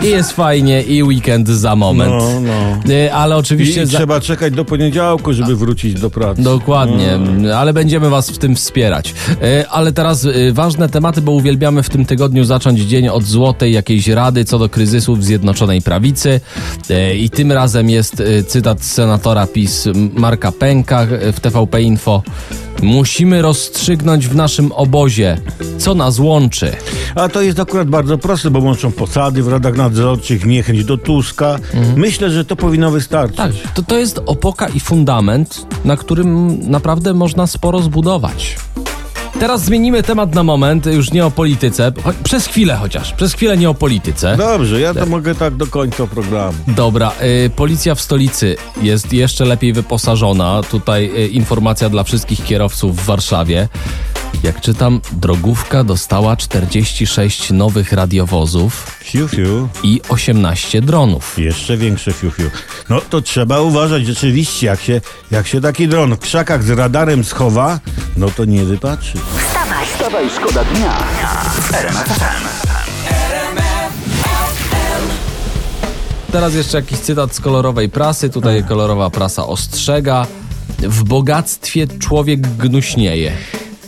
[0.00, 2.10] I jest fajnie, i weekend za moment.
[2.10, 2.92] No, no.
[2.94, 3.82] Y, Ale oczywiście.
[3.82, 6.42] i za- trzeba czekać do poniedziałku, żeby wrócić do pracy.
[6.42, 7.54] Dokładnie, No.
[7.58, 9.14] ale będziemy Was w tym wspierać.
[9.42, 13.72] E, Ale teraz e, ważne tematy, bo uwielbiamy w tym tygodniu zacząć dzień od złotej
[13.72, 16.40] jakiejś rady co do kryzysów w Zjednoczonej Prawicy.
[16.90, 22.22] E, I tym razem jest e, cytat senatora PiS Marka Pęka e, w TVP Info.
[22.82, 25.38] Musimy rozstrzygnąć w naszym obozie,
[25.78, 26.72] co nas łączy.
[27.14, 31.58] A to jest akurat bardzo proste, bo łączą posady w radach nadzorczych, niechęć do Tuska.
[31.96, 33.36] Myślę, że to powinno wystarczyć.
[33.36, 38.56] Tak, to, to jest opoka i fundament, na którym naprawdę można sporo zbudować.
[39.42, 43.56] Teraz zmienimy temat na moment, już nie o polityce, cho- przez chwilę chociaż, przez chwilę
[43.56, 44.36] nie o polityce.
[44.36, 46.58] Dobrze, ja to mogę tak do końca programu.
[46.68, 47.12] Dobra,
[47.46, 50.60] y, policja w stolicy jest jeszcze lepiej wyposażona.
[50.70, 53.68] Tutaj y, informacja dla wszystkich kierowców w Warszawie.
[54.42, 59.68] Jak czytam, drogówka dostała 46 nowych radiowozów Fiu, fiu.
[59.82, 61.38] i 18 dronów.
[61.38, 62.50] Jeszcze większe fiu, fiu.
[62.88, 67.24] No to trzeba uważać rzeczywiście, jak się, jak się taki dron w krzakach z radarem
[67.24, 67.80] schowa,
[68.16, 69.18] no to nie wypatrzy.
[69.48, 70.96] Wstawaj, Wstawaj, szkoda dnia
[71.60, 72.48] w RMF FM.
[76.32, 78.30] Teraz jeszcze jakiś cytat z kolorowej prasy.
[78.30, 80.26] Tutaj kolorowa prasa ostrzega.
[80.78, 83.32] W bogactwie człowiek gnuśnieje.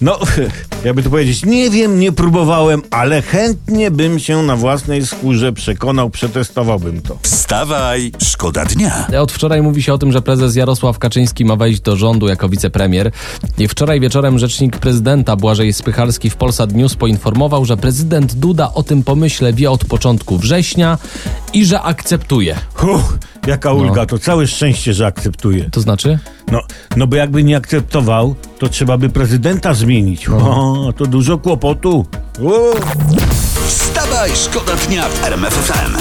[0.00, 0.18] No,
[0.84, 6.10] jakby to powiedzieć, nie wiem, nie próbowałem, ale chętnie bym się na własnej skórze przekonał,
[6.10, 7.18] przetestowałbym to.
[7.22, 9.06] Wstawaj, szkoda dnia.
[9.20, 12.48] Od wczoraj mówi się o tym, że prezes Jarosław Kaczyński ma wejść do rządu jako
[12.48, 13.10] wicepremier.
[13.58, 18.82] I wczoraj wieczorem rzecznik prezydenta Błażej Spychalski w Polsat News poinformował, że prezydent Duda o
[18.82, 20.98] tym pomyśle wie od początku września
[21.52, 22.56] i że akceptuje.
[22.82, 25.70] Uff, jaka ulga, to całe szczęście, że akceptuje.
[25.70, 26.18] To znaczy?
[26.50, 26.62] No,
[26.96, 30.28] no bo jakby nie akceptował, to trzeba by prezydenta zmienić.
[30.28, 32.06] O, to dużo kłopotu.
[32.44, 32.72] O.
[33.66, 35.96] Wstawaj, szkoda dnia w RMF FM.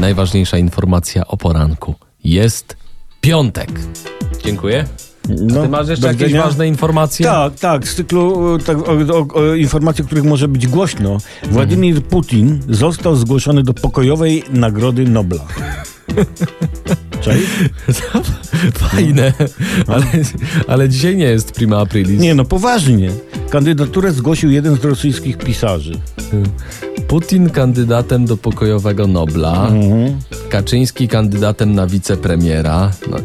[0.00, 1.94] Najważniejsza informacja o poranku.
[2.24, 2.76] Jest
[3.20, 3.70] piątek.
[4.44, 4.84] Dziękuję.
[5.28, 6.44] No, Ty masz jeszcze jakieś widzenia.
[6.44, 7.26] ważne informacje?
[7.26, 11.18] Tak, tak, z cyklu e, tak, o, o, o, informacji, których może być głośno.
[11.50, 15.44] Władimir Putin został zgłoszony do pokojowej Nagrody Nobla.
[18.74, 19.32] Fajne.
[19.86, 20.04] Ale,
[20.68, 22.20] ale dzisiaj nie jest prima aprilis.
[22.20, 23.10] Nie, no poważnie.
[23.50, 25.92] Kandydaturę zgłosił jeden z rosyjskich pisarzy.
[27.08, 30.18] Putin kandydatem do pokojowego Nobla, Mhm.
[30.48, 32.90] Kaczyński kandydatem na wicepremiera.
[33.10, 33.16] No,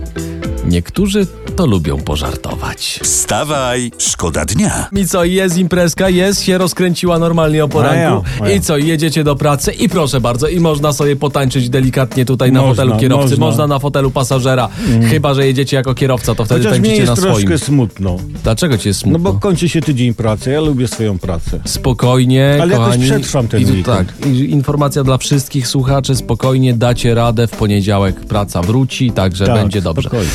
[0.67, 1.27] niektórzy
[1.59, 2.99] to lubią pożartować.
[3.03, 4.87] Wstawaj, szkoda dnia.
[4.95, 7.97] I co, jest imprezka, jest, się rozkręciła normalnie o poranku.
[7.97, 8.55] A ja, a ja.
[8.55, 12.61] I co, jedziecie do pracy i proszę bardzo, i można sobie potańczyć delikatnie tutaj na
[12.61, 13.45] Można, fotelu kierowcy, można.
[13.45, 13.67] można.
[13.67, 14.69] na fotelu pasażera.
[15.09, 17.47] Chyba, że jedziecie jako kierowca, to wtedy Chociaż mnie tańczycie jest na swoim.
[17.47, 18.17] troszkę smutno.
[18.43, 19.31] Dlaczego ci jest No smutno?
[19.33, 21.59] bo kończy się tydzień pracy, ja lubię swoją pracę.
[21.65, 23.03] Spokojnie, Ale jakoś kochani.
[23.03, 23.97] przetrwam ten I, tu weekend.
[24.19, 29.55] Tak, i informacja dla wszystkich słuchaczy, spokojnie dacie radę, w poniedziałek praca wróci, także Tak,
[29.55, 30.09] będzie dobrze.
[30.09, 30.31] spokojnie.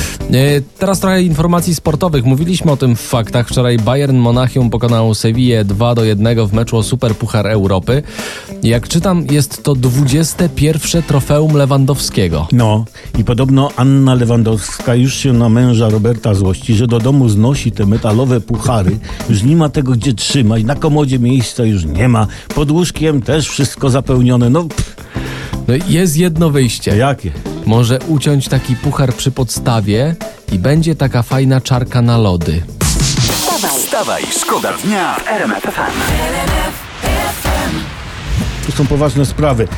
[0.57, 2.25] E, Teraz trochę informacji sportowych.
[2.25, 3.49] Mówiliśmy o tym w faktach.
[3.49, 8.03] Wczoraj Bayern Monachium pokonał Sevillę 2 do 1 w meczu o Super Puchar Europy.
[8.63, 12.49] Jak czytam, jest to 21 trofeum Lewandowskiego.
[12.53, 12.85] No
[13.19, 17.87] i podobno Anna Lewandowska już się na męża Roberta złości, że do domu znosi te
[17.87, 18.99] metalowe puchary.
[19.31, 23.49] Już nie ma tego gdzie trzymać, na komodzie miejsca już nie ma, pod łóżkiem też
[23.49, 24.51] wszystko zapełnione.
[24.51, 24.97] No pff,
[25.69, 26.97] No jest jedno wyjście.
[26.97, 27.33] jakie?
[27.67, 30.17] Może uciąć taki puchar przy podstawie
[30.53, 32.63] i będzie taka fajna czarka na lody.
[33.69, 35.99] Wstawaj, szkoda dnia w RMF FM.
[38.67, 39.69] Tu są poważne sprawy.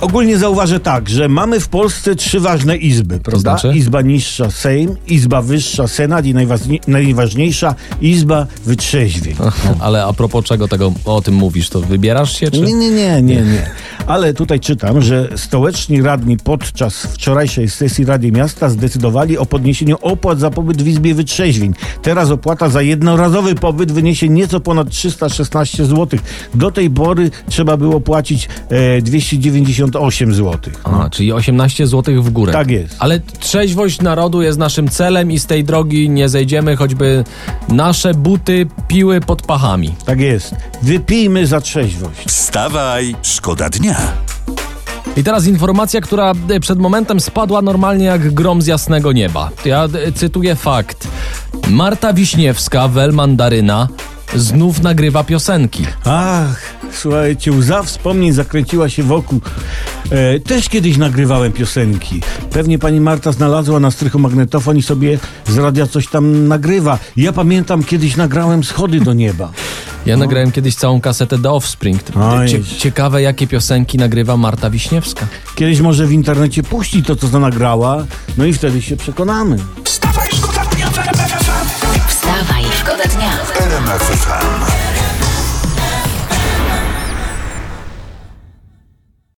[0.00, 3.58] Ogólnie zauważę tak, że mamy w Polsce trzy ważne izby, prawda?
[3.58, 3.78] znaczy?
[3.78, 9.36] Izba niższa Sejm, Izba wyższa Senat i najważniej, najważniejsza Izba Wytrzeźwień.
[9.80, 12.60] Ale a propos czego tego o tym mówisz, to wybierasz się czy?
[12.60, 13.70] Nie, nie, nie, nie, nie.
[14.06, 20.38] Ale tutaj czytam, że stołeczni radni podczas wczorajszej sesji Rady Miasta zdecydowali o podniesieniu opłat
[20.38, 21.74] za pobyt w Izbie Wytrzeźwień.
[22.02, 26.18] Teraz opłata za jednorazowy pobyt wyniesie nieco ponad 316 zł.
[26.54, 30.72] Do tej pory trzeba było płacić e, 298 zł.
[30.84, 32.52] A, czyli 18 zł w górę.
[32.52, 32.96] Tak jest.
[32.98, 37.24] Ale trzeźwość narodu jest naszym celem i z tej drogi nie zejdziemy, choćby
[37.68, 39.94] nasze buty piły pod pachami.
[40.04, 40.54] Tak jest.
[40.82, 42.26] Wypijmy za trzeźwość.
[42.26, 43.96] Wstawaj, szkoda dnia.
[45.16, 49.50] I teraz informacja, która e, przed momentem spadła normalnie jak grom z jasnego nieba.
[49.64, 51.08] Ja e, cytuję fakt.
[51.70, 53.88] Marta Wiśniewska, wel mandaryna,
[54.34, 55.86] znów nagrywa piosenki.
[56.04, 56.60] Ach,
[56.92, 59.40] słuchajcie, łza wspomnień zakręciła się wokół.
[60.10, 62.20] E, też kiedyś nagrywałem piosenki.
[62.50, 65.18] Pewnie pani Marta znalazła na strychu magnetofon i sobie
[65.48, 66.98] z radia coś tam nagrywa.
[67.16, 69.52] Ja pamiętam, kiedyś nagrałem schody do nieba.
[70.06, 70.24] Ja no.
[70.24, 72.02] nagrałem kiedyś całą kasetę The Offspring.
[72.48, 75.26] Cie ciekawe, jakie piosenki nagrywa Marta Wiśniewska.
[75.54, 78.04] Kiedyś może w internecie puści to, co nagrała,
[78.38, 79.56] no i wtedy się przekonamy.
[79.84, 82.08] Wstawaj, szkoda dnia w RMFFM.
[82.08, 84.93] Wstawaj, szkoda dnia w RMF